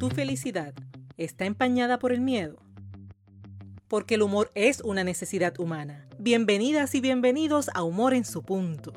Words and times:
¿Tu 0.00 0.08
felicidad 0.08 0.72
está 1.18 1.44
empañada 1.44 1.98
por 1.98 2.10
el 2.10 2.22
miedo? 2.22 2.56
Porque 3.86 4.14
el 4.14 4.22
humor 4.22 4.50
es 4.54 4.80
una 4.80 5.04
necesidad 5.04 5.60
humana. 5.60 6.08
Bienvenidas 6.18 6.94
y 6.94 7.02
bienvenidos 7.02 7.68
a 7.74 7.82
Humor 7.82 8.14
en 8.14 8.24
su 8.24 8.42
punto. 8.42 8.94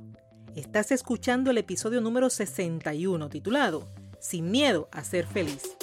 Estás 0.55 0.93
escuchando 0.93 1.51
el 1.51 1.57
episodio 1.57 1.99
número 1.99 2.29
61 2.29 3.27
titulado 3.27 3.85
Sin 4.21 4.49
miedo 4.49 4.87
a 4.93 5.03
ser 5.03 5.27
feliz. 5.27 5.75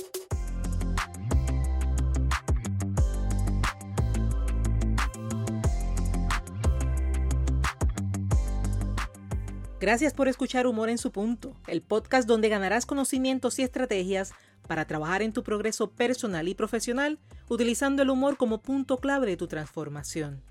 Gracias 9.80 10.14
por 10.14 10.28
escuchar 10.28 10.66
Humor 10.66 10.88
en 10.88 10.96
su 10.96 11.10
punto, 11.10 11.54
el 11.66 11.82
podcast 11.82 12.26
donde 12.26 12.48
ganarás 12.48 12.86
conocimientos 12.86 13.58
y 13.58 13.62
estrategias 13.64 14.32
para 14.70 14.84
trabajar 14.84 15.20
en 15.20 15.32
tu 15.32 15.42
progreso 15.42 15.90
personal 15.90 16.46
y 16.46 16.54
profesional 16.54 17.18
utilizando 17.48 18.02
el 18.02 18.10
humor 18.10 18.36
como 18.36 18.62
punto 18.62 18.98
clave 18.98 19.26
de 19.26 19.36
tu 19.36 19.48
transformación. 19.48 20.44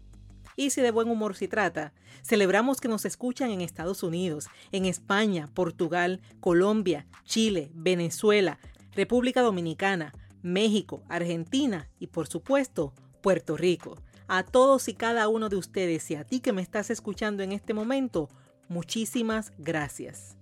Y 0.58 0.72
si 0.72 0.82
de 0.82 0.92
buen 0.92 1.08
humor 1.08 1.38
se 1.38 1.48
trata, 1.48 1.94
celebramos 2.22 2.82
que 2.82 2.90
nos 2.90 3.06
escuchan 3.06 3.50
en 3.50 3.62
Estados 3.62 4.04
Unidos, 4.04 4.50
en 4.74 4.84
España, 4.84 5.48
Portugal, 5.54 6.20
Colombia, 6.42 7.08
Chile, 7.24 7.72
Venezuela, 7.74 8.60
República 8.92 9.42
Dominicana, 9.42 10.14
México, 10.42 11.02
Argentina 11.08 11.90
y 11.98 12.08
por 12.08 12.28
supuesto 12.28 12.94
Puerto 13.22 13.56
Rico. 13.56 13.96
A 14.28 14.44
todos 14.44 14.90
y 14.90 14.96
cada 14.96 15.30
uno 15.30 15.48
de 15.48 15.56
ustedes 15.56 16.12
y 16.12 16.16
a 16.16 16.26
ti 16.26 16.42
que 16.42 16.52
me 16.52 16.62
estás 16.62 16.90
escuchando 16.90 17.42
en 17.42 17.54
este 17.54 17.74
momento, 17.74 18.28
Muchísimas 18.70 19.52
gracias. 19.58 20.38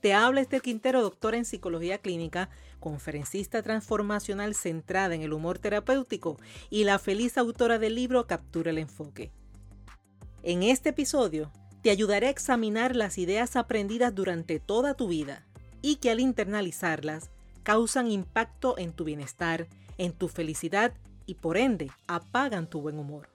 Te 0.00 0.14
habla 0.14 0.40
este 0.40 0.60
Quintero, 0.60 1.02
doctor 1.02 1.34
en 1.34 1.44
psicología 1.44 1.98
clínica, 1.98 2.48
conferencista 2.84 3.62
transformacional 3.62 4.54
centrada 4.54 5.14
en 5.14 5.22
el 5.22 5.32
humor 5.32 5.58
terapéutico 5.58 6.38
y 6.68 6.84
la 6.84 6.98
feliz 6.98 7.38
autora 7.38 7.78
del 7.78 7.94
libro 7.94 8.26
Captura 8.26 8.72
el 8.72 8.76
enfoque. 8.76 9.32
En 10.42 10.62
este 10.62 10.90
episodio 10.90 11.50
te 11.80 11.88
ayudaré 11.88 12.26
a 12.26 12.30
examinar 12.30 12.94
las 12.94 13.16
ideas 13.16 13.56
aprendidas 13.56 14.14
durante 14.14 14.60
toda 14.60 14.92
tu 14.92 15.08
vida 15.08 15.46
y 15.80 15.96
que 15.96 16.10
al 16.10 16.20
internalizarlas 16.20 17.30
causan 17.62 18.10
impacto 18.10 18.76
en 18.76 18.92
tu 18.92 19.04
bienestar, 19.04 19.66
en 19.96 20.12
tu 20.12 20.28
felicidad 20.28 20.92
y 21.24 21.36
por 21.36 21.56
ende 21.56 21.90
apagan 22.06 22.68
tu 22.68 22.82
buen 22.82 22.98
humor. 22.98 23.30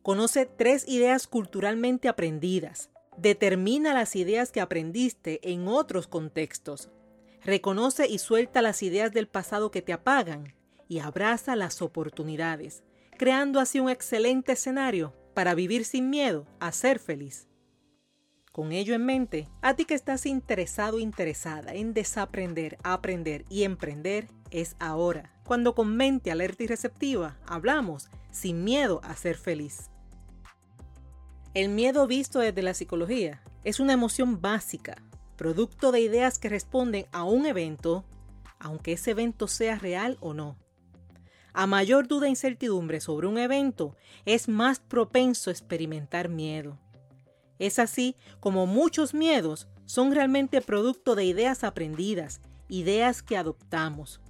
Conoce 0.00 0.46
tres 0.46 0.88
ideas 0.88 1.26
culturalmente 1.26 2.08
aprendidas. 2.08 2.88
Determina 3.18 3.92
las 3.92 4.16
ideas 4.16 4.50
que 4.50 4.62
aprendiste 4.62 5.40
en 5.52 5.68
otros 5.68 6.06
contextos. 6.06 6.88
Reconoce 7.44 8.06
y 8.08 8.18
suelta 8.18 8.62
las 8.62 8.82
ideas 8.82 9.12
del 9.12 9.28
pasado 9.28 9.70
que 9.70 9.82
te 9.82 9.92
apagan 9.92 10.54
y 10.88 10.98
abraza 11.00 11.56
las 11.56 11.82
oportunidades, 11.82 12.82
creando 13.16 13.60
así 13.60 13.80
un 13.80 13.90
excelente 13.90 14.52
escenario 14.52 15.14
para 15.34 15.54
vivir 15.54 15.84
sin 15.84 16.10
miedo 16.10 16.46
a 16.60 16.72
ser 16.72 16.98
feliz. 16.98 17.48
Con 18.52 18.72
ello 18.72 18.94
en 18.94 19.06
mente, 19.06 19.48
a 19.62 19.74
ti 19.74 19.84
que 19.84 19.94
estás 19.94 20.26
interesado 20.26 20.98
interesada 20.98 21.74
en 21.74 21.94
desaprender, 21.94 22.76
aprender 22.82 23.44
y 23.48 23.62
emprender, 23.62 24.26
es 24.50 24.74
ahora, 24.80 25.32
cuando 25.44 25.74
con 25.74 25.96
mente 25.96 26.32
alerta 26.32 26.64
y 26.64 26.66
receptiva 26.66 27.38
hablamos 27.46 28.08
sin 28.32 28.64
miedo 28.64 29.00
a 29.04 29.14
ser 29.14 29.36
feliz. 29.36 29.90
El 31.54 31.68
miedo 31.68 32.06
visto 32.06 32.40
desde 32.40 32.62
la 32.62 32.74
psicología 32.74 33.42
es 33.64 33.78
una 33.78 33.92
emoción 33.92 34.40
básica, 34.40 34.96
producto 35.38 35.92
de 35.92 36.00
ideas 36.00 36.38
que 36.38 36.50
responden 36.50 37.06
a 37.12 37.22
un 37.22 37.46
evento, 37.46 38.04
aunque 38.58 38.92
ese 38.92 39.12
evento 39.12 39.46
sea 39.46 39.78
real 39.78 40.18
o 40.20 40.34
no. 40.34 40.58
A 41.54 41.66
mayor 41.66 42.08
duda 42.08 42.26
e 42.26 42.30
incertidumbre 42.30 43.00
sobre 43.00 43.28
un 43.28 43.38
evento, 43.38 43.96
es 44.26 44.48
más 44.48 44.80
propenso 44.80 45.48
a 45.48 45.52
experimentar 45.52 46.28
miedo. 46.28 46.76
Es 47.58 47.78
así 47.78 48.16
como 48.40 48.66
muchos 48.66 49.14
miedos 49.14 49.68
son 49.86 50.12
realmente 50.12 50.60
producto 50.60 51.14
de 51.14 51.24
ideas 51.24 51.64
aprendidas, 51.64 52.40
ideas 52.68 53.22
que 53.22 53.36
adoptamos. 53.36 54.20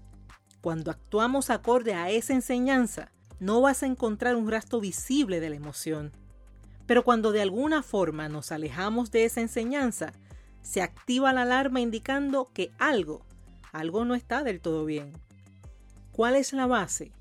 Cuando 0.61 0.91
actuamos 0.91 1.49
acorde 1.49 1.95
a 1.95 2.11
esa 2.11 2.35
enseñanza, 2.35 3.13
no 3.41 3.63
vas 3.63 3.83
a 3.83 3.87
encontrar 3.87 4.37
un 4.37 4.51
rastro 4.51 4.79
visible 4.79 5.41
de 5.41 5.49
la 5.49 5.57
emoción. 5.57 6.13
Pero 6.87 7.03
cuando 7.03 7.33
de 7.33 7.41
alguna 7.41 7.83
forma 7.83 8.29
nos 8.29 8.53
alejamos 8.53 9.11
de 9.11 9.25
esa 9.25 9.41
enseñanza, 9.41 10.13
se 10.63 10.83
activa 10.83 11.33
la 11.33 11.43
alarma 11.43 11.81
indicando 11.81 12.51
que 12.53 12.71
algo, 12.79 13.25
algo 13.73 14.05
no 14.05 14.15
está 14.15 14.43
del 14.43 14.61
todo 14.61 14.85
bien. 14.85 15.13
¿Cuál 16.13 16.37
es 16.37 16.53
la 16.53 16.67
base? 16.67 17.13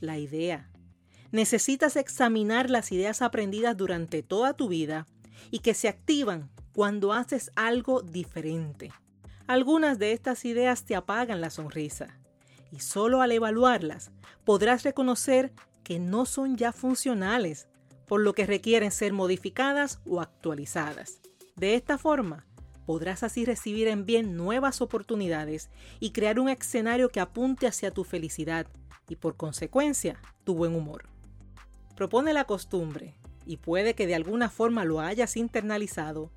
La 0.00 0.18
idea. 0.18 0.70
Necesitas 1.30 1.96
examinar 1.96 2.68
las 2.68 2.92
ideas 2.92 3.22
aprendidas 3.22 3.76
durante 3.76 4.22
toda 4.22 4.54
tu 4.54 4.68
vida 4.68 5.06
y 5.50 5.60
que 5.60 5.74
se 5.74 5.88
activan 5.88 6.50
cuando 6.74 7.12
haces 7.12 7.50
algo 7.56 8.02
diferente. 8.02 8.92
Algunas 9.46 9.98
de 9.98 10.12
estas 10.12 10.44
ideas 10.44 10.84
te 10.84 10.94
apagan 10.94 11.40
la 11.40 11.50
sonrisa 11.50 12.18
y 12.70 12.80
solo 12.80 13.22
al 13.22 13.32
evaluarlas 13.32 14.10
podrás 14.44 14.82
reconocer 14.82 15.52
que 15.84 15.98
no 15.98 16.26
son 16.26 16.56
ya 16.56 16.72
funcionales 16.72 17.68
por 18.06 18.20
lo 18.20 18.34
que 18.34 18.46
requieren 18.46 18.90
ser 18.90 19.12
modificadas 19.12 20.00
o 20.06 20.20
actualizadas. 20.20 21.20
De 21.56 21.74
esta 21.74 21.98
forma, 21.98 22.46
podrás 22.86 23.22
así 23.22 23.44
recibir 23.44 23.88
en 23.88 24.06
bien 24.06 24.36
nuevas 24.36 24.80
oportunidades 24.80 25.70
y 26.00 26.10
crear 26.10 26.40
un 26.40 26.48
escenario 26.48 27.08
que 27.08 27.20
apunte 27.20 27.66
hacia 27.66 27.90
tu 27.90 28.04
felicidad 28.04 28.66
y 29.08 29.16
por 29.16 29.36
consecuencia 29.36 30.20
tu 30.44 30.54
buen 30.54 30.74
humor. 30.74 31.04
Propone 31.94 32.32
la 32.32 32.44
costumbre, 32.44 33.14
y 33.46 33.58
puede 33.58 33.94
que 33.94 34.06
de 34.06 34.14
alguna 34.14 34.48
forma 34.48 34.84
lo 34.84 35.00
hayas 35.00 35.36
internalizado, 35.36 36.30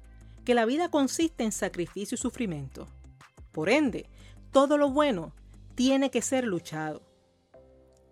que 0.43 0.53
la 0.53 0.65
vida 0.65 0.89
consiste 0.89 1.43
en 1.43 1.51
sacrificio 1.51 2.15
y 2.15 2.17
sufrimiento. 2.17 2.87
Por 3.51 3.69
ende, 3.69 4.09
todo 4.51 4.77
lo 4.77 4.89
bueno 4.89 5.33
tiene 5.75 6.11
que 6.11 6.21
ser 6.21 6.45
luchado. 6.45 7.01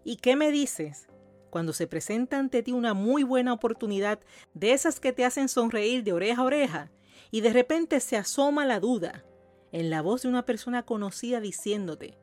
¿Y 0.03 0.17
qué 0.17 0.35
me 0.35 0.51
dices 0.51 1.07
cuando 1.53 1.71
se 1.71 1.85
presenta 1.85 2.39
ante 2.39 2.63
ti 2.63 2.71
una 2.71 2.95
muy 2.95 3.21
buena 3.21 3.53
oportunidad 3.53 4.19
de 4.55 4.73
esas 4.73 4.99
que 4.99 5.13
te 5.13 5.23
hacen 5.23 5.47
sonreír 5.47 6.03
de 6.03 6.11
oreja 6.11 6.41
a 6.41 6.45
oreja 6.45 6.91
y 7.29 7.41
de 7.41 7.53
repente 7.53 7.99
se 7.99 8.17
asoma 8.17 8.65
la 8.65 8.79
duda 8.79 9.23
en 9.71 9.91
la 9.91 10.01
voz 10.01 10.23
de 10.23 10.29
una 10.29 10.47
persona 10.47 10.81
conocida 10.81 11.39
diciéndote, 11.41 12.17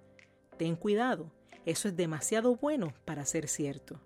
ten 0.56 0.74
cuidado, 0.74 1.30
eso 1.64 1.86
es 1.86 1.96
demasiado 1.96 2.56
bueno 2.56 2.92
para 3.04 3.24
ser 3.24 3.46
cierto. 3.46 4.00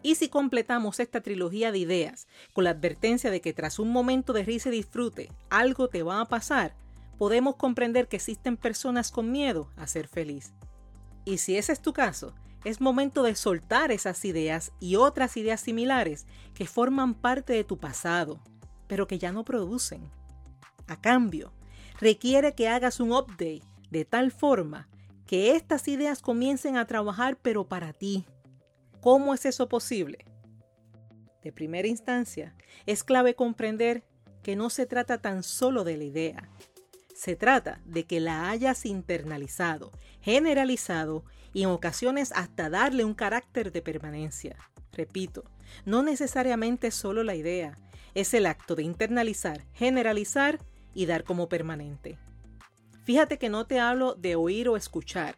Y 0.00 0.14
si 0.14 0.30
completamos 0.30 1.00
esta 1.00 1.20
trilogía 1.20 1.70
de 1.70 1.80
ideas 1.80 2.26
con 2.54 2.64
la 2.64 2.70
advertencia 2.70 3.30
de 3.30 3.42
que 3.42 3.52
tras 3.52 3.78
un 3.78 3.92
momento 3.92 4.32
de 4.32 4.44
risa 4.44 4.70
y 4.70 4.72
disfrute 4.72 5.30
algo 5.50 5.88
te 5.88 6.02
va 6.02 6.18
a 6.22 6.28
pasar, 6.28 6.74
podemos 7.18 7.56
comprender 7.56 8.08
que 8.08 8.16
existen 8.16 8.56
personas 8.56 9.10
con 9.10 9.30
miedo 9.30 9.70
a 9.76 9.86
ser 9.86 10.08
feliz. 10.08 10.54
Y 11.26 11.36
si 11.36 11.58
ese 11.58 11.72
es 11.74 11.82
tu 11.82 11.92
caso, 11.92 12.32
es 12.64 12.80
momento 12.80 13.22
de 13.22 13.34
soltar 13.34 13.90
esas 13.90 14.24
ideas 14.24 14.72
y 14.80 14.96
otras 14.96 15.36
ideas 15.36 15.60
similares 15.60 16.26
que 16.54 16.66
forman 16.66 17.14
parte 17.14 17.52
de 17.52 17.64
tu 17.64 17.78
pasado, 17.78 18.40
pero 18.86 19.06
que 19.06 19.18
ya 19.18 19.32
no 19.32 19.44
producen. 19.44 20.10
A 20.86 21.00
cambio, 21.00 21.52
requiere 21.98 22.54
que 22.54 22.68
hagas 22.68 23.00
un 23.00 23.12
update 23.12 23.62
de 23.90 24.04
tal 24.04 24.30
forma 24.30 24.88
que 25.26 25.54
estas 25.54 25.86
ideas 25.88 26.20
comiencen 26.20 26.76
a 26.76 26.86
trabajar 26.86 27.38
pero 27.40 27.68
para 27.68 27.92
ti. 27.92 28.26
¿Cómo 29.00 29.32
es 29.32 29.46
eso 29.46 29.68
posible? 29.68 30.26
De 31.42 31.52
primera 31.52 31.88
instancia, 31.88 32.54
es 32.84 33.04
clave 33.04 33.34
comprender 33.34 34.04
que 34.42 34.56
no 34.56 34.70
se 34.70 34.86
trata 34.86 35.18
tan 35.18 35.42
solo 35.42 35.84
de 35.84 35.96
la 35.96 36.04
idea, 36.04 36.50
se 37.20 37.36
trata 37.36 37.80
de 37.84 38.04
que 38.04 38.18
la 38.18 38.48
hayas 38.48 38.86
internalizado, 38.86 39.92
generalizado 40.22 41.24
y 41.52 41.62
en 41.62 41.70
ocasiones 41.70 42.32
hasta 42.34 42.70
darle 42.70 43.04
un 43.04 43.14
carácter 43.14 43.72
de 43.72 43.82
permanencia. 43.82 44.56
Repito, 44.92 45.44
no 45.84 46.02
necesariamente 46.02 46.90
solo 46.90 47.22
la 47.22 47.34
idea, 47.34 47.76
es 48.14 48.34
el 48.34 48.46
acto 48.46 48.74
de 48.74 48.82
internalizar, 48.82 49.64
generalizar 49.72 50.58
y 50.94 51.06
dar 51.06 51.24
como 51.24 51.48
permanente. 51.48 52.18
Fíjate 53.04 53.38
que 53.38 53.48
no 53.48 53.66
te 53.66 53.80
hablo 53.80 54.14
de 54.14 54.36
oír 54.36 54.68
o 54.68 54.76
escuchar, 54.76 55.36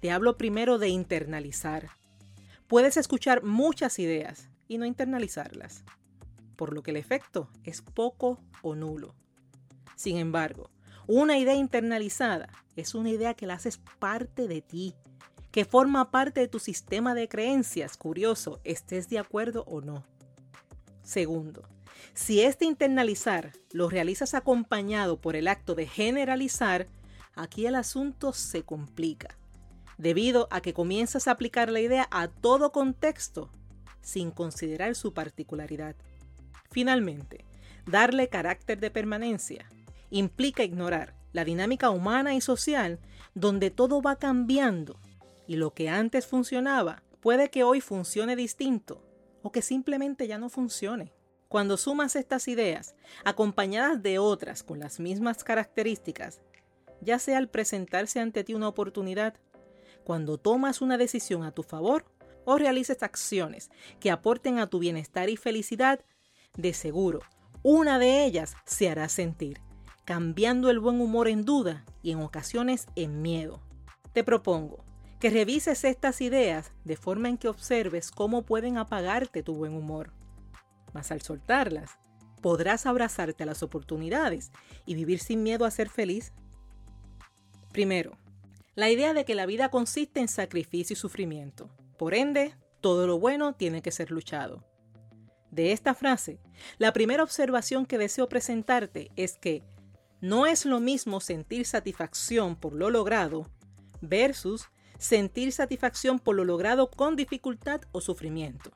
te 0.00 0.10
hablo 0.10 0.36
primero 0.36 0.78
de 0.78 0.88
internalizar. 0.88 1.88
Puedes 2.68 2.96
escuchar 2.96 3.42
muchas 3.42 3.98
ideas 3.98 4.48
y 4.68 4.78
no 4.78 4.84
internalizarlas, 4.84 5.84
por 6.56 6.72
lo 6.72 6.82
que 6.82 6.90
el 6.90 6.96
efecto 6.96 7.48
es 7.64 7.82
poco 7.82 8.40
o 8.62 8.74
nulo. 8.74 9.14
Sin 9.96 10.18
embargo, 10.18 10.70
una 11.06 11.38
idea 11.38 11.54
internalizada 11.54 12.50
es 12.76 12.94
una 12.94 13.10
idea 13.10 13.34
que 13.34 13.46
la 13.46 13.54
haces 13.54 13.78
parte 13.98 14.48
de 14.48 14.62
ti, 14.62 14.94
que 15.54 15.64
forma 15.64 16.10
parte 16.10 16.40
de 16.40 16.48
tu 16.48 16.58
sistema 16.58 17.14
de 17.14 17.28
creencias, 17.28 17.96
curioso, 17.96 18.58
estés 18.64 19.08
de 19.08 19.20
acuerdo 19.20 19.62
o 19.68 19.80
no. 19.80 20.04
Segundo, 21.04 21.62
si 22.12 22.40
este 22.40 22.64
internalizar 22.64 23.52
lo 23.70 23.88
realizas 23.88 24.34
acompañado 24.34 25.20
por 25.20 25.36
el 25.36 25.46
acto 25.46 25.76
de 25.76 25.86
generalizar, 25.86 26.88
aquí 27.36 27.66
el 27.66 27.76
asunto 27.76 28.32
se 28.32 28.64
complica, 28.64 29.38
debido 29.96 30.48
a 30.50 30.60
que 30.60 30.74
comienzas 30.74 31.28
a 31.28 31.30
aplicar 31.30 31.70
la 31.70 31.78
idea 31.78 32.08
a 32.10 32.26
todo 32.26 32.72
contexto 32.72 33.48
sin 34.00 34.32
considerar 34.32 34.96
su 34.96 35.14
particularidad. 35.14 35.94
Finalmente, 36.72 37.44
darle 37.86 38.28
carácter 38.28 38.80
de 38.80 38.90
permanencia 38.90 39.70
implica 40.10 40.64
ignorar 40.64 41.14
la 41.32 41.44
dinámica 41.44 41.90
humana 41.90 42.34
y 42.34 42.40
social 42.40 42.98
donde 43.36 43.70
todo 43.70 44.02
va 44.02 44.16
cambiando 44.16 44.98
y 45.46 45.56
lo 45.56 45.74
que 45.74 45.88
antes 45.88 46.26
funcionaba 46.26 47.02
puede 47.20 47.50
que 47.50 47.64
hoy 47.64 47.80
funcione 47.80 48.36
distinto 48.36 49.02
o 49.42 49.52
que 49.52 49.62
simplemente 49.62 50.26
ya 50.26 50.38
no 50.38 50.48
funcione. 50.48 51.12
Cuando 51.48 51.76
sumas 51.76 52.16
estas 52.16 52.48
ideas, 52.48 52.94
acompañadas 53.24 54.02
de 54.02 54.18
otras 54.18 54.62
con 54.62 54.80
las 54.80 54.98
mismas 54.98 55.44
características, 55.44 56.40
ya 57.00 57.18
sea 57.18 57.38
al 57.38 57.48
presentarse 57.48 58.20
ante 58.20 58.44
ti 58.44 58.54
una 58.54 58.68
oportunidad, 58.68 59.34
cuando 60.04 60.38
tomas 60.38 60.80
una 60.80 60.98
decisión 60.98 61.44
a 61.44 61.52
tu 61.52 61.62
favor 61.62 62.04
o 62.44 62.58
realices 62.58 63.02
acciones 63.02 63.70
que 64.00 64.10
aporten 64.10 64.58
a 64.58 64.68
tu 64.68 64.78
bienestar 64.78 65.28
y 65.30 65.36
felicidad, 65.36 66.00
de 66.56 66.72
seguro, 66.72 67.20
una 67.62 67.98
de 67.98 68.24
ellas 68.24 68.54
se 68.64 68.88
hará 68.88 69.08
sentir, 69.08 69.60
cambiando 70.04 70.70
el 70.70 70.80
buen 70.80 71.00
humor 71.00 71.28
en 71.28 71.44
duda 71.44 71.84
y 72.02 72.12
en 72.12 72.20
ocasiones 72.20 72.86
en 72.96 73.22
miedo. 73.22 73.60
Te 74.12 74.22
propongo 74.22 74.84
que 75.24 75.30
revises 75.30 75.84
estas 75.84 76.20
ideas 76.20 76.70
de 76.84 76.98
forma 76.98 77.30
en 77.30 77.38
que 77.38 77.48
observes 77.48 78.10
cómo 78.10 78.42
pueden 78.42 78.76
apagarte 78.76 79.42
tu 79.42 79.54
buen 79.54 79.72
humor. 79.72 80.12
Mas 80.92 81.10
al 81.10 81.22
soltarlas, 81.22 81.92
podrás 82.42 82.84
abrazarte 82.84 83.44
a 83.44 83.46
las 83.46 83.62
oportunidades 83.62 84.52
y 84.84 84.94
vivir 84.94 85.20
sin 85.20 85.42
miedo 85.42 85.64
a 85.64 85.70
ser 85.70 85.88
feliz. 85.88 86.34
Primero, 87.72 88.18
la 88.74 88.90
idea 88.90 89.14
de 89.14 89.24
que 89.24 89.34
la 89.34 89.46
vida 89.46 89.70
consiste 89.70 90.20
en 90.20 90.28
sacrificio 90.28 90.92
y 90.92 90.96
sufrimiento. 90.96 91.70
Por 91.96 92.12
ende, 92.12 92.54
todo 92.82 93.06
lo 93.06 93.18
bueno 93.18 93.54
tiene 93.54 93.80
que 93.80 93.92
ser 93.92 94.10
luchado. 94.10 94.62
De 95.50 95.72
esta 95.72 95.94
frase, 95.94 96.38
la 96.76 96.92
primera 96.92 97.22
observación 97.22 97.86
que 97.86 97.96
deseo 97.96 98.28
presentarte 98.28 99.10
es 99.16 99.38
que 99.38 99.62
no 100.20 100.44
es 100.44 100.66
lo 100.66 100.80
mismo 100.80 101.20
sentir 101.20 101.64
satisfacción 101.64 102.56
por 102.56 102.74
lo 102.74 102.90
logrado 102.90 103.48
versus 104.02 104.68
sentir 104.98 105.52
satisfacción 105.52 106.18
por 106.18 106.36
lo 106.36 106.44
logrado 106.44 106.90
con 106.90 107.16
dificultad 107.16 107.82
o 107.92 108.00
sufrimiento. 108.00 108.70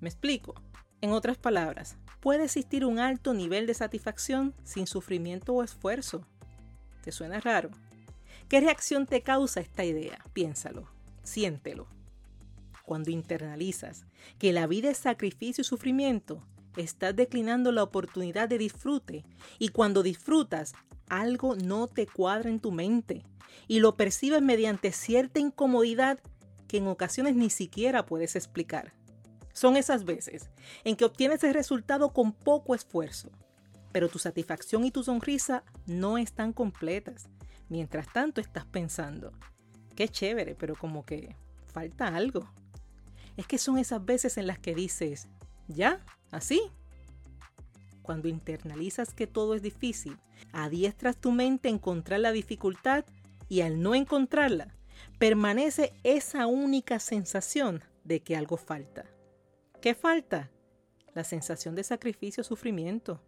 ¿Me 0.00 0.08
explico? 0.08 0.54
En 1.00 1.10
otras 1.10 1.36
palabras, 1.36 1.96
puede 2.20 2.44
existir 2.44 2.84
un 2.84 2.98
alto 2.98 3.34
nivel 3.34 3.66
de 3.66 3.74
satisfacción 3.74 4.54
sin 4.64 4.86
sufrimiento 4.86 5.52
o 5.52 5.62
esfuerzo. 5.62 6.26
¿Te 7.02 7.12
suena 7.12 7.40
raro? 7.40 7.70
¿Qué 8.48 8.60
reacción 8.60 9.06
te 9.06 9.22
causa 9.22 9.60
esta 9.60 9.84
idea? 9.84 10.18
Piénsalo, 10.32 10.88
siéntelo. 11.22 11.86
Cuando 12.84 13.10
internalizas 13.10 14.06
que 14.38 14.52
la 14.52 14.66
vida 14.66 14.90
es 14.90 14.98
sacrificio 14.98 15.62
y 15.62 15.64
sufrimiento, 15.64 16.42
estás 16.76 17.14
declinando 17.14 17.72
la 17.72 17.82
oportunidad 17.82 18.48
de 18.48 18.58
disfrute 18.58 19.24
y 19.58 19.68
cuando 19.68 20.02
disfrutas, 20.02 20.74
algo 21.08 21.56
no 21.56 21.86
te 21.86 22.06
cuadra 22.06 22.50
en 22.50 22.60
tu 22.60 22.72
mente 22.72 23.24
y 23.68 23.80
lo 23.80 23.96
percibes 23.96 24.42
mediante 24.42 24.92
cierta 24.92 25.40
incomodidad 25.40 26.18
que 26.68 26.78
en 26.78 26.88
ocasiones 26.88 27.36
ni 27.36 27.50
siquiera 27.50 28.06
puedes 28.06 28.36
explicar. 28.36 28.92
Son 29.52 29.76
esas 29.76 30.04
veces 30.04 30.50
en 30.82 30.96
que 30.96 31.04
obtienes 31.04 31.44
el 31.44 31.54
resultado 31.54 32.12
con 32.12 32.32
poco 32.32 32.74
esfuerzo, 32.74 33.30
pero 33.92 34.08
tu 34.08 34.18
satisfacción 34.18 34.84
y 34.84 34.90
tu 34.90 35.04
sonrisa 35.04 35.62
no 35.86 36.18
están 36.18 36.52
completas. 36.52 37.28
Mientras 37.68 38.12
tanto 38.12 38.40
estás 38.40 38.66
pensando, 38.66 39.32
qué 39.94 40.08
chévere, 40.08 40.54
pero 40.54 40.74
como 40.74 41.04
que 41.04 41.36
falta 41.72 42.08
algo. 42.08 42.50
Es 43.36 43.46
que 43.46 43.58
son 43.58 43.78
esas 43.78 44.04
veces 44.04 44.36
en 44.36 44.46
las 44.46 44.58
que 44.58 44.74
dices, 44.74 45.28
¿ya? 45.68 46.04
¿Así? 46.30 46.60
Cuando 48.04 48.28
internalizas 48.28 49.14
que 49.14 49.26
todo 49.26 49.54
es 49.54 49.62
difícil, 49.62 50.18
adiestras 50.52 51.16
tu 51.16 51.32
mente 51.32 51.68
a 51.68 51.72
encontrar 51.72 52.20
la 52.20 52.32
dificultad 52.32 53.06
y 53.48 53.62
al 53.62 53.80
no 53.80 53.94
encontrarla, 53.94 54.76
permanece 55.18 55.94
esa 56.02 56.46
única 56.46 56.98
sensación 56.98 57.82
de 58.04 58.20
que 58.20 58.36
algo 58.36 58.58
falta. 58.58 59.06
¿Qué 59.80 59.94
falta? 59.94 60.50
La 61.14 61.24
sensación 61.24 61.74
de 61.74 61.82
sacrificio 61.82 62.44
sufrimiento. 62.44 63.22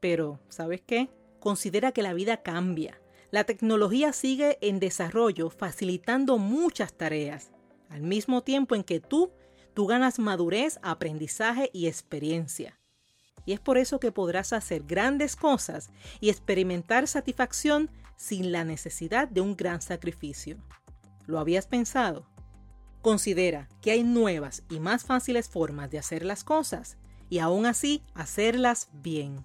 Pero, 0.00 0.40
¿sabes 0.48 0.80
qué? 0.80 1.10
Considera 1.38 1.92
que 1.92 2.02
la 2.02 2.14
vida 2.14 2.38
cambia. 2.38 2.98
La 3.30 3.44
tecnología 3.44 4.14
sigue 4.14 4.56
en 4.62 4.80
desarrollo, 4.80 5.50
facilitando 5.50 6.38
muchas 6.38 6.94
tareas, 6.94 7.50
al 7.90 8.00
mismo 8.00 8.40
tiempo 8.40 8.74
en 8.74 8.82
que 8.82 9.00
tú, 9.00 9.30
tú 9.74 9.86
ganas 9.86 10.18
madurez, 10.18 10.78
aprendizaje 10.82 11.68
y 11.74 11.86
experiencia. 11.86 12.79
Y 13.44 13.52
es 13.52 13.60
por 13.60 13.78
eso 13.78 14.00
que 14.00 14.12
podrás 14.12 14.52
hacer 14.52 14.82
grandes 14.82 15.36
cosas 15.36 15.90
y 16.20 16.30
experimentar 16.30 17.06
satisfacción 17.06 17.90
sin 18.16 18.52
la 18.52 18.64
necesidad 18.64 19.28
de 19.28 19.40
un 19.40 19.56
gran 19.56 19.80
sacrificio. 19.80 20.58
¿Lo 21.26 21.38
habías 21.38 21.66
pensado? 21.66 22.26
Considera 23.02 23.68
que 23.80 23.92
hay 23.92 24.02
nuevas 24.02 24.62
y 24.68 24.78
más 24.78 25.04
fáciles 25.04 25.48
formas 25.48 25.90
de 25.90 25.98
hacer 25.98 26.24
las 26.24 26.44
cosas 26.44 26.98
y 27.30 27.38
aún 27.38 27.64
así 27.64 28.02
hacerlas 28.14 28.88
bien. 28.92 29.44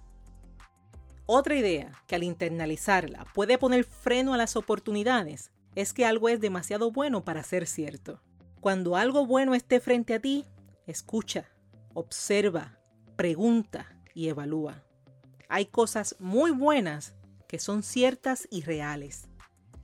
Otra 1.24 1.56
idea 1.56 1.92
que 2.06 2.14
al 2.16 2.22
internalizarla 2.22 3.26
puede 3.34 3.58
poner 3.58 3.84
freno 3.84 4.34
a 4.34 4.36
las 4.36 4.56
oportunidades 4.56 5.50
es 5.74 5.92
que 5.92 6.04
algo 6.06 6.28
es 6.28 6.40
demasiado 6.40 6.90
bueno 6.90 7.24
para 7.24 7.42
ser 7.42 7.66
cierto. 7.66 8.20
Cuando 8.60 8.96
algo 8.96 9.26
bueno 9.26 9.54
esté 9.54 9.80
frente 9.80 10.14
a 10.14 10.20
ti, 10.20 10.44
escucha, 10.86 11.48
observa, 11.94 12.75
pregunta 13.16 13.96
y 14.14 14.28
evalúa. 14.28 14.82
Hay 15.48 15.66
cosas 15.66 16.16
muy 16.18 16.50
buenas 16.50 17.14
que 17.48 17.58
son 17.58 17.82
ciertas 17.82 18.46
y 18.50 18.62
reales. 18.62 19.28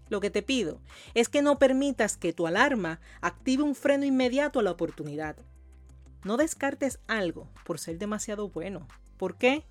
Lo 0.09 0.21
que 0.21 0.31
te 0.31 0.43
pido 0.43 0.81
es 1.15 1.29
que 1.29 1.41
no 1.41 1.59
permitas 1.59 2.17
que 2.17 2.33
tu 2.33 2.47
alarma 2.47 3.01
active 3.21 3.63
un 3.63 3.75
freno 3.75 4.05
inmediato 4.05 4.61
a 4.61 4.63
la 4.63 4.71
oportunidad. 4.71 5.37
No 6.25 6.37
descartes 6.37 7.01
algo 7.07 7.49
por 7.65 7.79
ser 7.79 7.99
demasiado 7.99 8.49
bueno. 8.51 8.87
¿Por 9.17 9.37
qué? 9.37 9.65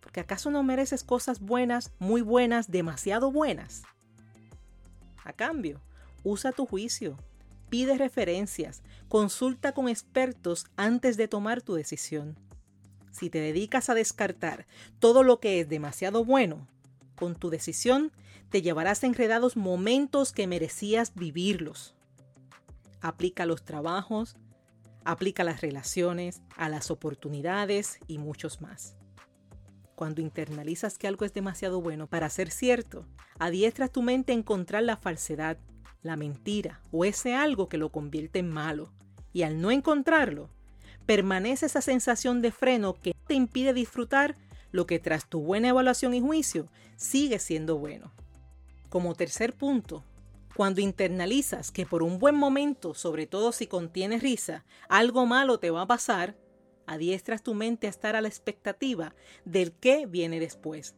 Porque 0.00 0.20
acaso 0.20 0.50
no 0.50 0.62
mereces 0.62 1.02
cosas 1.02 1.40
buenas, 1.40 1.92
muy 1.98 2.20
buenas, 2.20 2.70
demasiado 2.70 3.32
buenas. 3.32 3.82
A 5.24 5.32
cambio, 5.32 5.80
usa 6.22 6.52
tu 6.52 6.66
juicio, 6.66 7.16
pide 7.68 7.98
referencias, 7.98 8.82
consulta 9.08 9.72
con 9.72 9.88
expertos 9.88 10.66
antes 10.76 11.16
de 11.16 11.26
tomar 11.26 11.62
tu 11.62 11.74
decisión. 11.74 12.38
Si 13.14 13.30
te 13.30 13.38
dedicas 13.38 13.88
a 13.90 13.94
descartar 13.94 14.66
todo 14.98 15.22
lo 15.22 15.38
que 15.38 15.60
es 15.60 15.68
demasiado 15.68 16.24
bueno, 16.24 16.66
con 17.14 17.36
tu 17.36 17.48
decisión 17.48 18.10
te 18.50 18.60
llevarás 18.60 19.04
enredados 19.04 19.56
momentos 19.56 20.32
que 20.32 20.48
merecías 20.48 21.14
vivirlos. 21.14 21.94
Aplica 23.00 23.46
los 23.46 23.64
trabajos, 23.64 24.36
aplica 25.04 25.44
las 25.44 25.60
relaciones, 25.60 26.42
a 26.56 26.68
las 26.68 26.90
oportunidades 26.90 28.00
y 28.08 28.18
muchos 28.18 28.60
más. 28.60 28.96
Cuando 29.94 30.20
internalizas 30.20 30.98
que 30.98 31.06
algo 31.06 31.24
es 31.24 31.32
demasiado 31.32 31.80
bueno 31.80 32.08
para 32.08 32.28
ser 32.30 32.50
cierto, 32.50 33.06
adiestras 33.38 33.92
tu 33.92 34.02
mente 34.02 34.32
a 34.32 34.36
encontrar 34.36 34.82
la 34.82 34.96
falsedad, 34.96 35.56
la 36.02 36.16
mentira 36.16 36.80
o 36.90 37.04
ese 37.04 37.36
algo 37.36 37.68
que 37.68 37.78
lo 37.78 37.92
convierte 37.92 38.40
en 38.40 38.50
malo. 38.50 38.92
Y 39.32 39.42
al 39.42 39.60
no 39.60 39.70
encontrarlo, 39.70 40.50
permanece 41.06 41.66
esa 41.66 41.80
sensación 41.80 42.42
de 42.42 42.50
freno 42.50 42.94
que 42.94 43.14
te 43.26 43.34
impide 43.34 43.72
disfrutar 43.72 44.36
lo 44.70 44.86
que 44.86 44.98
tras 44.98 45.28
tu 45.28 45.40
buena 45.40 45.68
evaluación 45.68 46.14
y 46.14 46.20
juicio 46.20 46.68
sigue 46.96 47.38
siendo 47.38 47.78
bueno. 47.78 48.12
Como 48.88 49.14
tercer 49.14 49.54
punto, 49.54 50.04
cuando 50.56 50.80
internalizas 50.80 51.70
que 51.70 51.86
por 51.86 52.02
un 52.02 52.18
buen 52.18 52.36
momento, 52.36 52.94
sobre 52.94 53.26
todo 53.26 53.52
si 53.52 53.66
contienes 53.66 54.22
risa, 54.22 54.64
algo 54.88 55.26
malo 55.26 55.58
te 55.58 55.70
va 55.70 55.82
a 55.82 55.86
pasar, 55.86 56.36
adiestras 56.86 57.42
tu 57.42 57.54
mente 57.54 57.86
a 57.86 57.90
estar 57.90 58.16
a 58.16 58.20
la 58.20 58.28
expectativa 58.28 59.14
del 59.44 59.72
qué 59.72 60.06
viene 60.06 60.38
después, 60.40 60.94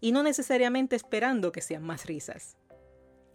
y 0.00 0.12
no 0.12 0.22
necesariamente 0.22 0.96
esperando 0.96 1.52
que 1.52 1.62
sean 1.62 1.82
más 1.82 2.06
risas. 2.06 2.56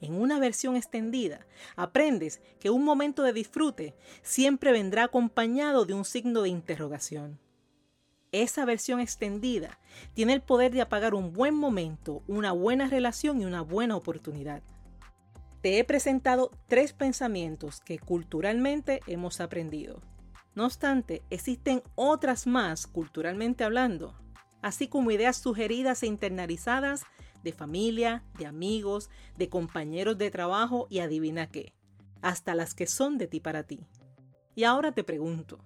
En 0.02 0.20
una 0.20 0.40
versión 0.40 0.76
extendida, 0.76 1.46
aprendes 1.76 2.42
que 2.60 2.72
un 2.72 2.84
momento 2.84 3.22
de 3.22 3.34
disfrute 3.34 3.96
siempre 4.24 4.72
vendrá 4.72 5.04
acompañado 5.04 5.86
de 5.86 5.94
un 5.94 6.06
signo 6.06 6.42
de 6.42 6.50
interrogación. 6.50 7.40
Esa 8.32 8.66
versión 8.66 9.00
extendida 9.00 9.80
tiene 10.14 10.34
el 10.34 10.42
poder 10.42 10.72
de 10.72 10.82
apagar 10.82 11.14
un 11.14 11.34
buen 11.34 11.54
momento, 11.54 12.24
una 12.28 12.52
buena 12.52 12.88
relación 12.88 13.42
y 13.42 13.46
una 13.46 13.62
buena 13.62 13.96
oportunidad. 13.96 14.64
Te 15.62 15.78
he 15.78 15.84
presentado 15.84 16.50
tres 16.68 16.94
pensamientos 16.94 17.80
que 17.82 18.00
culturalmente 18.00 19.02
hemos 19.06 19.40
aprendido. 19.40 20.02
No 20.56 20.66
obstante, 20.66 21.22
existen 21.30 21.84
otras 21.94 22.48
más 22.48 22.88
culturalmente 22.88 23.64
hablando, 23.64 24.16
así 24.64 24.88
como 24.88 25.12
ideas 25.12 25.38
sugeridas 25.38 26.02
e 26.02 26.08
internalizadas 26.08 27.04
de 27.44 27.54
familia, 27.54 28.24
de 28.38 28.46
amigos, 28.46 29.10
de 29.38 29.50
compañeros 29.50 30.18
de 30.18 30.32
trabajo 30.32 30.88
y 30.90 31.00
adivina 31.00 31.50
qué, 31.50 31.74
hasta 32.22 32.56
las 32.56 32.74
que 32.74 32.88
son 32.88 33.18
de 33.18 33.28
ti 33.28 33.40
para 33.40 33.64
ti. 33.64 33.86
Y 34.56 34.64
ahora 34.64 34.92
te 34.92 35.04
pregunto, 35.04 35.60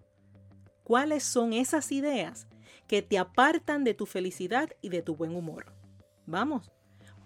¿cuáles 0.84 1.24
son 1.24 1.54
esas 1.54 1.92
ideas 1.92 2.48
que 2.88 3.02
te 3.02 3.18
apartan 3.18 3.84
de 3.84 3.94
tu 3.94 4.06
felicidad 4.06 4.70
y 4.82 4.90
de 4.90 5.02
tu 5.02 5.16
buen 5.16 5.36
humor? 5.36 5.74
Vamos, 6.26 6.72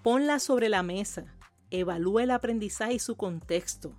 ponlas 0.04 0.44
sobre 0.44 0.70
la 0.70 0.84
mesa, 0.84 1.36
evalúa 1.70 2.24
el 2.24 2.32
aprendizaje 2.32 2.94
y 2.94 3.00
su 3.00 3.16
contexto, 3.18 3.94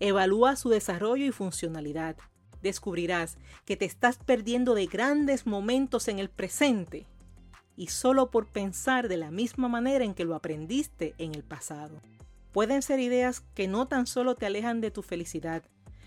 evalúa 0.00 0.56
su 0.56 0.70
desarrollo 0.70 1.26
y 1.26 1.32
funcionalidad. 1.32 2.16
Descubrirás 2.62 3.36
que 3.66 3.76
te 3.76 3.84
estás 3.84 4.16
perdiendo 4.16 4.74
de 4.74 4.86
grandes 4.86 5.46
momentos 5.46 6.08
en 6.08 6.18
el 6.18 6.30
presente 6.30 7.06
y 7.76 7.88
solo 7.88 8.30
por 8.30 8.46
pensar 8.46 9.08
de 9.08 9.16
la 9.16 9.30
misma 9.30 9.68
manera 9.68 10.04
en 10.04 10.14
que 10.14 10.24
lo 10.24 10.34
aprendiste 10.34 11.14
en 11.18 11.34
el 11.34 11.42
pasado. 11.42 12.00
Pueden 12.52 12.82
ser 12.82 13.00
ideas 13.00 13.40
que 13.54 13.66
no 13.66 13.88
tan 13.88 14.06
solo 14.06 14.36
te 14.36 14.46
alejan 14.46 14.80
de 14.80 14.90
tu 14.90 15.02
felicidad, 15.02 15.64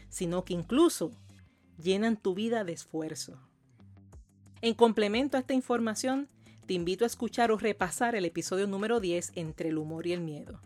sino 0.09 0.45
que 0.45 0.53
incluso 0.53 1.11
llenan 1.77 2.17
tu 2.17 2.33
vida 2.33 2.63
de 2.63 2.73
esfuerzo. 2.73 3.37
En 4.61 4.73
complemento 4.73 5.37
a 5.37 5.41
esta 5.41 5.53
información, 5.53 6.29
te 6.65 6.73
invito 6.73 7.03
a 7.03 7.07
escuchar 7.07 7.51
o 7.51 7.57
repasar 7.57 8.15
el 8.15 8.25
episodio 8.25 8.67
número 8.67 8.99
10 8.99 9.33
entre 9.35 9.69
el 9.69 9.77
humor 9.77 10.07
y 10.07 10.13
el 10.13 10.21
miedo. 10.21 10.59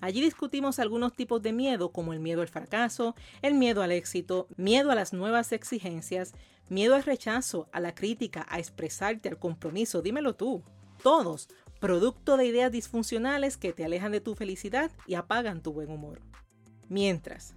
Allí 0.00 0.20
discutimos 0.20 0.78
algunos 0.78 1.14
tipos 1.14 1.40
de 1.42 1.52
miedo 1.52 1.90
como 1.90 2.12
el 2.12 2.20
miedo 2.20 2.42
al 2.42 2.48
fracaso, 2.48 3.14
el 3.40 3.54
miedo 3.54 3.82
al 3.82 3.92
éxito, 3.92 4.48
miedo 4.56 4.90
a 4.90 4.94
las 4.94 5.12
nuevas 5.12 5.52
exigencias, 5.52 6.34
miedo 6.68 6.94
al 6.94 7.02
rechazo, 7.02 7.68
a 7.72 7.80
la 7.80 7.94
crítica, 7.94 8.46
a 8.48 8.58
expresarte, 8.58 9.28
al 9.28 9.38
compromiso, 9.38 10.02
dímelo 10.02 10.34
tú. 10.34 10.62
Todos, 11.02 11.48
producto 11.80 12.36
de 12.36 12.46
ideas 12.46 12.72
disfuncionales 12.72 13.56
que 13.56 13.72
te 13.72 13.84
alejan 13.84 14.12
de 14.12 14.20
tu 14.20 14.34
felicidad 14.34 14.90
y 15.06 15.14
apagan 15.14 15.62
tu 15.62 15.72
buen 15.72 15.90
humor. 15.90 16.20
Mientras, 16.88 17.54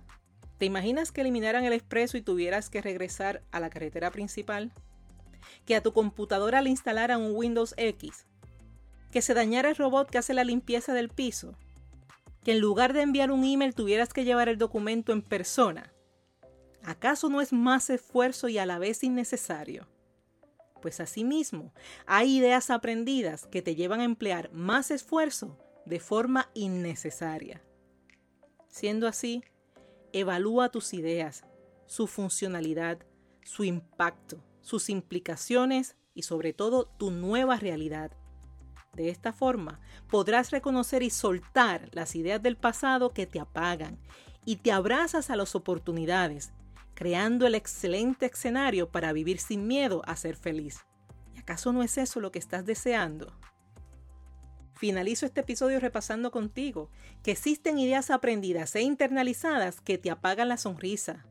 ¿te 0.57 0.65
imaginas 0.65 1.11
que 1.11 1.21
eliminaran 1.21 1.63
el 1.63 1.73
expreso 1.73 2.17
y 2.17 2.21
tuvieras 2.21 2.69
que 2.69 2.81
regresar 2.81 3.43
a 3.51 3.59
la 3.59 3.69
carretera 3.69 4.11
principal? 4.11 4.71
¿Que 5.65 5.75
a 5.75 5.81
tu 5.81 5.93
computadora 5.93 6.61
le 6.61 6.69
instalaran 6.69 7.21
un 7.21 7.35
Windows 7.35 7.73
X? 7.77 8.25
¿Que 9.11 9.21
se 9.21 9.33
dañara 9.33 9.69
el 9.69 9.75
robot 9.75 10.09
que 10.09 10.17
hace 10.17 10.33
la 10.33 10.43
limpieza 10.43 10.93
del 10.93 11.09
piso? 11.09 11.55
¿Que 12.43 12.51
en 12.51 12.59
lugar 12.59 12.93
de 12.93 13.01
enviar 13.01 13.31
un 13.31 13.43
email 13.43 13.75
tuvieras 13.75 14.13
que 14.13 14.25
llevar 14.25 14.49
el 14.49 14.57
documento 14.57 15.13
en 15.13 15.21
persona? 15.21 15.93
¿Acaso 16.87 17.27
no 17.27 17.41
es 17.41 17.51
más 17.51 17.89
esfuerzo 17.89 18.47
y 18.47 18.59
a 18.59 18.65
la 18.65 18.79
vez 18.79 19.03
innecesario? 19.03 19.89
Pues 20.81 21.01
asimismo, 21.01 21.73
hay 22.05 22.37
ideas 22.37 22.69
aprendidas 22.69 23.45
que 23.45 23.61
te 23.61 23.75
llevan 23.75 23.99
a 23.99 24.05
emplear 24.05 24.49
más 24.53 24.89
esfuerzo 24.89 25.59
de 25.85 25.99
forma 25.99 26.49
innecesaria. 26.53 27.61
Siendo 28.69 29.05
así, 29.05 29.43
evalúa 30.13 30.69
tus 30.69 30.93
ideas, 30.93 31.43
su 31.87 32.07
funcionalidad, 32.07 32.99
su 33.43 33.65
impacto, 33.65 34.41
sus 34.61 34.89
implicaciones 34.89 35.97
y 36.13 36.21
sobre 36.21 36.53
todo 36.53 36.85
tu 36.85 37.11
nueva 37.11 37.57
realidad. 37.57 38.13
De 38.93 39.09
esta 39.09 39.33
forma, 39.33 39.81
podrás 40.09 40.51
reconocer 40.51 41.03
y 41.03 41.09
soltar 41.09 41.89
las 41.91 42.15
ideas 42.15 42.41
del 42.41 42.55
pasado 42.55 43.09
que 43.09 43.27
te 43.27 43.41
apagan 43.41 43.99
y 44.45 44.55
te 44.55 44.71
abrazas 44.71 45.29
a 45.29 45.35
las 45.35 45.53
oportunidades 45.53 46.53
creando 46.97 47.45
el 47.45 47.53
excelente 47.53 48.25
escenario 48.25 48.89
para 48.89 49.13
vivir 49.13 49.37
sin 49.37 49.67
miedo 49.67 50.01
a 50.07 50.15
ser 50.15 50.35
feliz. 50.35 50.87
¿Y 51.35 51.37
acaso 51.37 51.71
no 51.71 51.83
es 51.83 51.95
eso 51.99 52.19
lo 52.19 52.31
que 52.31 52.39
estás 52.39 52.65
deseando? 52.65 53.37
Finalizo 54.73 55.27
este 55.27 55.41
episodio 55.41 55.79
repasando 55.79 56.31
contigo 56.31 56.89
que 57.21 57.29
existen 57.29 57.77
ideas 57.77 58.09
aprendidas 58.09 58.75
e 58.75 58.81
internalizadas 58.81 59.79
que 59.79 59.99
te 59.99 60.09
apagan 60.09 60.49
la 60.49 60.57
sonrisa, 60.57 61.27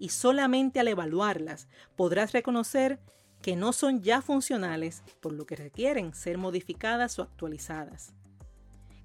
y 0.00 0.08
solamente 0.08 0.80
al 0.80 0.88
evaluarlas 0.88 1.68
podrás 1.94 2.32
reconocer 2.32 2.98
que 3.40 3.54
no 3.54 3.72
son 3.72 4.02
ya 4.02 4.20
funcionales, 4.20 5.04
por 5.20 5.32
lo 5.32 5.46
que 5.46 5.54
requieren 5.54 6.12
ser 6.12 6.38
modificadas 6.38 7.20
o 7.20 7.22
actualizadas 7.22 8.14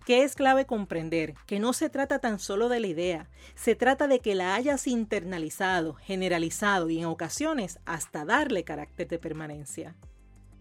que 0.10 0.24
es 0.24 0.34
clave 0.34 0.66
comprender 0.66 1.36
que 1.46 1.60
no 1.60 1.72
se 1.72 1.88
trata 1.88 2.18
tan 2.18 2.40
solo 2.40 2.68
de 2.68 2.80
la 2.80 2.88
idea, 2.88 3.30
se 3.54 3.76
trata 3.76 4.08
de 4.08 4.22
que 4.22 4.34
la 4.34 4.56
hayas 4.56 4.88
internalizado, 4.88 5.94
generalizado 5.94 6.90
y 6.90 6.98
en 6.98 7.06
ocasiones 7.06 7.78
hasta 7.86 8.26
darle 8.26 8.64
carácter 8.64 9.08
de 9.08 9.20
permanencia. 9.20 9.96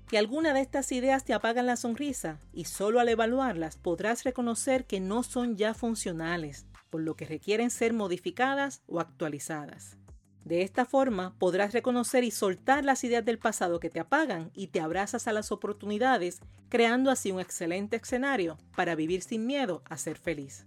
Que 0.07 0.19
alguna 0.19 0.52
de 0.52 0.61
estas 0.61 0.93
ideas 0.93 1.25
te 1.25 1.33
apagan 1.33 1.64
la 1.64 1.76
sonrisa 1.76 2.43
y 2.52 2.67
solo 2.67 3.00
al 3.00 3.09
evaluarlas 3.09 3.78
podrás 3.78 4.23
reconocer 4.23 4.85
que 4.85 5.00
no 5.00 5.23
son 5.23 5.57
ya 5.57 5.73
funcionales, 5.73 6.67
por 6.90 7.00
lo 7.00 7.17
que 7.17 7.25
requieren 7.25 7.71
ser 7.71 7.95
modificadas 7.95 8.83
o 8.87 9.00
actualizadas. 9.00 9.97
De 10.45 10.62
esta 10.62 10.85
forma 10.85 11.35
podrás 11.38 11.73
reconocer 11.73 12.25
y 12.25 12.30
soltar 12.30 12.85
las 12.85 13.04
ideas 13.04 13.25
del 13.25 13.38
pasado 13.38 13.80
que 13.80 13.90
te 13.90 14.00
apagan 14.00 14.50
y 14.54 14.68
te 14.68 14.80
abrazas 14.80 15.28
a 15.28 15.33
las 15.33 15.52
oportunidades, 15.52 16.40
creando 16.68 17.11
así 17.11 17.33
un 17.33 17.40
excelente 17.40 17.97
escenario 17.97 18.57
para 18.75 18.95
vivir 18.95 19.23
sin 19.23 19.47
miedo 19.47 19.83
a 19.88 19.99
ser 19.99 20.16
feliz. 20.16 20.66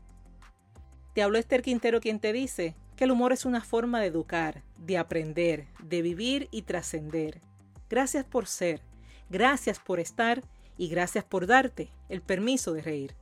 Te 1.14 1.24
habló 1.24 1.38
Esther 1.38 1.62
Quintero 1.62 2.02
quien 2.02 2.20
te 2.20 2.34
dice 2.34 2.76
que 2.96 3.06
el 3.06 3.12
humor 3.12 3.32
es 3.32 3.46
una 3.46 3.62
forma 3.62 4.02
de 4.02 4.08
educar, 4.08 4.64
de 4.78 4.98
aprender, 4.98 5.68
de 5.82 6.02
vivir 6.02 6.48
y 6.52 6.64
trascender. 6.64 7.42
Gracias 7.90 8.26
por 8.26 8.48
ser, 8.48 8.82
gracias 9.30 9.80
por 9.80 10.00
estar 10.00 10.44
y 10.78 10.90
gracias 10.90 11.24
por 11.24 11.48
darte 11.48 11.90
el 12.10 12.22
permiso 12.22 12.74
de 12.74 12.82
reír. 12.82 13.16